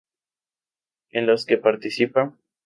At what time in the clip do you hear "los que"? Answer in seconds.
1.27-1.59